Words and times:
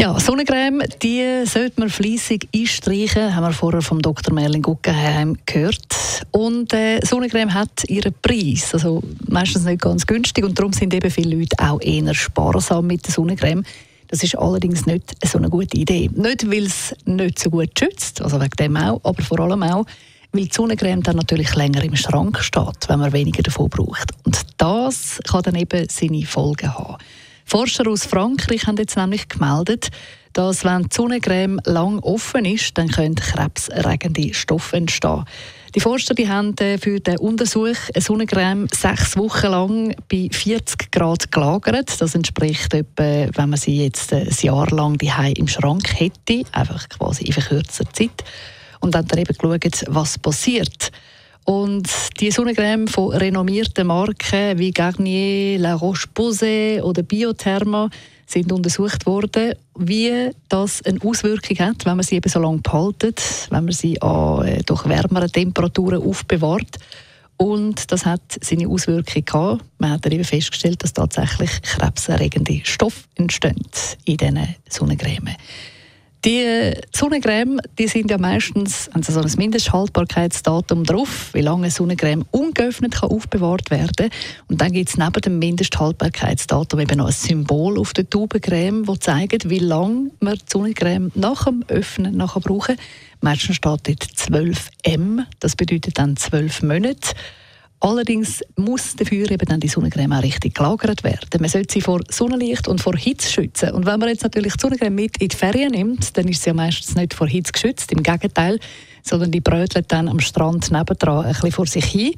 ja, 0.00 0.18
Sonnencreme, 0.18 0.82
die 1.02 1.44
sollte 1.44 1.78
man 1.78 1.90
fließig 1.90 2.48
einstreichen, 2.56 3.36
haben 3.36 3.44
wir 3.44 3.52
vorher 3.52 3.82
vom 3.82 4.00
Dr. 4.00 4.32
Merlin 4.32 4.62
Guggenheim 4.62 5.36
gehört. 5.44 6.24
Und 6.30 6.72
äh, 6.72 7.04
Sonnencreme 7.04 7.52
hat 7.52 7.84
ihren 7.86 8.14
Preis, 8.22 8.72
also 8.72 9.02
meistens 9.28 9.66
nicht 9.66 9.82
ganz 9.82 10.06
günstig 10.06 10.42
und 10.42 10.58
darum 10.58 10.72
sind 10.72 10.94
eben 10.94 11.10
viele 11.10 11.36
Leute 11.36 11.54
auch 11.58 11.82
eher 11.82 12.14
sparsam 12.14 12.86
mit 12.86 13.06
der 13.06 13.12
Sonnencreme. 13.12 13.62
Das 14.08 14.22
ist 14.22 14.38
allerdings 14.38 14.86
nicht 14.86 15.04
so 15.22 15.36
eine 15.36 15.50
gute 15.50 15.76
Idee. 15.76 16.08
Nicht, 16.14 16.50
weil 16.50 16.64
es 16.64 16.94
nicht 17.04 17.38
so 17.38 17.50
gut 17.50 17.78
schützt, 17.78 18.22
also 18.22 18.40
wegen 18.40 18.56
dem 18.58 18.78
auch, 18.78 19.02
aber 19.04 19.22
vor 19.22 19.40
allem 19.40 19.62
auch, 19.64 19.84
weil 20.32 20.46
die 20.46 20.54
Sonnencreme 20.54 21.02
dann 21.02 21.16
natürlich 21.16 21.54
länger 21.56 21.84
im 21.84 21.96
Schrank 21.96 22.38
steht, 22.38 22.88
wenn 22.88 23.00
man 23.00 23.12
weniger 23.12 23.42
davon 23.42 23.68
braucht. 23.68 24.12
Und 24.24 24.40
das 24.56 25.20
kann 25.28 25.42
dann 25.42 25.56
eben 25.56 25.86
seine 25.90 26.24
Folgen 26.24 26.72
haben. 26.72 26.96
Forscher 27.50 27.88
aus 27.88 28.04
Frankreich 28.04 28.68
haben 28.68 28.76
jetzt 28.76 28.96
nämlich 28.96 29.28
gemeldet, 29.28 29.88
dass 30.34 30.64
wenn 30.64 30.84
die 30.84 30.94
Sonnencreme 30.94 31.60
lang 31.64 31.98
offen 31.98 32.44
ist, 32.44 32.78
dann 32.78 32.86
können 32.86 33.16
krebserregende 33.16 34.32
Stoffe 34.34 34.76
entstehen. 34.76 35.24
Die 35.74 35.80
Forscher 35.80 36.14
die 36.14 36.28
haben 36.28 36.56
äh, 36.58 36.78
für 36.78 37.00
den 37.00 37.18
Untersuch 37.18 37.74
eine 37.92 38.02
Sonnencreme 38.02 38.68
sechs 38.72 39.16
Wochen 39.16 39.48
lang 39.48 39.96
bei 40.08 40.28
40 40.30 40.92
Grad 40.92 41.32
gelagert. 41.32 42.00
Das 42.00 42.14
entspricht 42.14 42.72
etwa, 42.72 43.26
wenn 43.34 43.50
man 43.50 43.58
sie 43.58 43.82
jetzt 43.82 44.12
ein 44.12 44.28
Jahr 44.42 44.70
lang 44.70 45.00
im 45.34 45.48
Schrank 45.48 45.98
hätte, 45.98 46.44
einfach 46.52 46.88
quasi 46.88 47.24
in 47.24 47.32
verkürzter 47.32 47.92
Zeit. 47.92 48.22
Und 48.78 48.94
dann, 48.94 49.08
dann 49.08 49.18
eben 49.18 49.36
geschaut, 49.36 49.84
was 49.88 50.18
passiert. 50.20 50.92
Und 51.50 51.90
die 52.20 52.30
Sonnencreme 52.30 52.86
von 52.86 53.12
renommierten 53.12 53.88
Marken 53.88 54.56
wie 54.56 54.70
Garnier, 54.70 55.58
La 55.58 55.74
Roche-Posay 55.74 56.80
oder 56.80 57.02
Biotherma 57.02 57.90
sind 58.24 58.52
untersucht 58.52 59.04
worden, 59.04 59.56
wie 59.76 60.30
das 60.48 60.80
eine 60.84 61.00
Auswirkung 61.02 61.58
hat, 61.58 61.84
wenn 61.86 61.96
man 61.96 62.04
sie 62.04 62.14
eben 62.14 62.30
so 62.30 62.38
lange 62.38 62.58
behaltet, 62.58 63.20
wenn 63.50 63.64
man 63.64 63.72
sie 63.72 64.00
an 64.00 64.46
äh, 64.46 64.62
doch 64.62 64.88
wärmeren 64.88 65.32
Temperaturen 65.32 66.00
aufbewahrt. 66.00 66.78
Und 67.36 67.90
das 67.90 68.06
hat 68.06 68.22
seine 68.40 68.68
Auswirkungen 68.68 69.24
gehabt. 69.24 69.64
Man 69.78 69.90
hat 69.90 70.06
eben 70.06 70.22
festgestellt, 70.22 70.84
dass 70.84 70.92
tatsächlich 70.92 71.50
krebserregende 71.62 72.60
Stoffe 72.62 73.08
entstehen 73.16 73.66
in 74.04 74.18
diesen 74.18 74.54
Sonnencremen. 74.68 75.34
Die 76.22 76.74
Sonnencreme, 76.94 77.62
die 77.78 77.88
sind 77.88 78.10
ja 78.10 78.18
meistens 78.18 78.90
haben 78.92 79.02
so 79.02 79.18
ein 79.18 79.32
Mindesthaltbarkeitsdatum 79.38 80.84
drauf, 80.84 81.30
wie 81.32 81.40
lange 81.40 81.62
eine 81.62 81.70
Sonnencreme 81.70 82.26
ungeöffnet 82.30 82.92
kann 82.96 83.10
aufbewahrt 83.10 83.70
werden 83.70 84.10
Und 84.46 84.60
dann 84.60 84.72
gibt 84.72 84.90
es 84.90 84.98
neben 84.98 85.18
dem 85.22 85.38
Mindesthaltbarkeitsdatum 85.38 86.80
eben 86.80 86.98
noch 86.98 87.06
ein 87.06 87.12
Symbol 87.12 87.78
auf 87.78 87.94
der 87.94 88.10
Taubencreme, 88.10 88.84
das 88.84 88.98
zeigt, 88.98 89.48
wie 89.48 89.60
lange 89.60 90.10
man 90.20 90.34
die 90.34 90.44
Sonnencreme 90.46 91.10
nach 91.14 91.46
dem 91.46 91.64
Öffnen 91.68 92.14
nachher 92.18 92.40
brauchen. 92.40 92.76
Meistens 93.22 93.56
steht 93.56 93.88
dort 93.88 93.88
12M, 93.88 95.22
das 95.38 95.56
bedeutet 95.56 95.96
dann 95.96 96.18
12 96.18 96.62
Monate. 96.64 97.14
Allerdings 97.82 98.42
muss 98.56 98.94
dafür 98.94 99.30
eben 99.30 99.46
dann 99.46 99.58
die 99.58 99.68
Sonnencreme 99.68 100.12
auch 100.12 100.22
richtig 100.22 100.54
gelagert 100.54 101.02
werden. 101.02 101.40
Man 101.40 101.48
sollte 101.48 101.72
sie 101.72 101.80
vor 101.80 102.00
Sonnenlicht 102.10 102.68
und 102.68 102.82
vor 102.82 102.94
Hitze 102.94 103.32
schützen. 103.32 103.70
Und 103.70 103.86
wenn 103.86 103.98
man 103.98 104.10
jetzt 104.10 104.22
natürlich 104.22 104.52
die 104.52 104.60
Sonnencreme 104.60 104.94
mit 104.94 105.16
in 105.16 105.28
die 105.28 105.36
Ferien 105.36 105.72
nimmt, 105.72 106.14
dann 106.16 106.28
ist 106.28 106.42
sie 106.42 106.50
ja 106.50 106.54
meistens 106.54 106.94
nicht 106.94 107.14
vor 107.14 107.26
Hitze 107.26 107.52
geschützt, 107.52 107.90
im 107.92 108.02
Gegenteil, 108.02 108.58
sondern 109.02 109.30
die 109.30 109.40
brötelt 109.40 109.90
dann 109.90 110.08
am 110.08 110.20
Strand 110.20 110.70
nebendran 110.70 111.24
ein 111.24 111.32
bisschen 111.32 111.52
vor 111.52 111.66
sich 111.66 111.86
hin. 111.86 112.12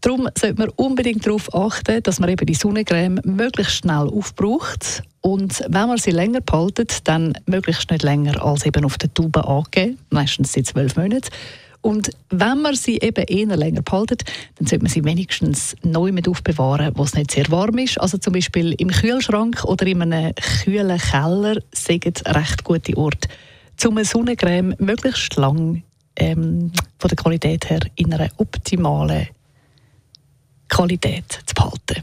Darum 0.00 0.28
sollte 0.38 0.58
man 0.58 0.70
unbedingt 0.76 1.26
darauf 1.26 1.54
achten, 1.54 2.02
dass 2.02 2.18
man 2.18 2.30
eben 2.30 2.46
die 2.46 2.54
Sonnencreme 2.54 3.20
möglichst 3.24 3.76
schnell 3.76 4.08
aufbraucht. 4.08 5.02
Und 5.20 5.60
wenn 5.68 5.88
man 5.88 5.98
sie 5.98 6.10
länger 6.12 6.40
behaltet, 6.40 7.06
dann 7.08 7.34
möglichst 7.46 7.90
nicht 7.90 8.02
länger 8.02 8.42
als 8.42 8.64
eben 8.64 8.84
auf 8.84 8.98
der 8.98 9.12
Tube 9.12 9.36
angeben, 9.36 9.98
meistens 10.10 10.52
sind 10.52 10.66
zwölf 10.66 10.96
Monate. 10.96 11.30
Und 11.84 12.12
wenn 12.30 12.62
man 12.62 12.74
sie 12.74 12.96
eben 12.96 13.26
eher 13.26 13.58
länger 13.58 13.82
behaltet, 13.82 14.24
dann 14.56 14.66
sollte 14.66 14.84
man 14.84 14.90
sie 14.90 15.04
wenigstens 15.04 15.76
neu 15.82 16.12
mit 16.12 16.26
aufbewahren, 16.26 16.92
wo 16.96 17.02
es 17.02 17.12
nicht 17.12 17.30
sehr 17.30 17.44
warm 17.50 17.76
ist. 17.76 18.00
Also 18.00 18.16
zum 18.16 18.32
Beispiel 18.32 18.72
im 18.78 18.88
Kühlschrank 18.88 19.62
oder 19.64 19.86
in 19.86 20.00
einem 20.00 20.34
kühlen 20.34 20.98
Keller 20.98 21.60
sind 21.72 22.06
recht 22.26 22.64
gute 22.64 22.96
Orte, 22.96 23.28
um 23.86 23.98
eine 23.98 24.06
Sonnencreme 24.06 24.74
möglichst 24.78 25.36
lang 25.36 25.82
ähm, 26.16 26.72
von 26.98 27.08
der 27.08 27.16
Qualität 27.16 27.68
her 27.68 27.80
in 27.96 28.14
einer 28.14 28.30
optimalen 28.38 29.28
Qualität 30.70 31.40
zu 31.44 31.54
behalten. 31.54 32.02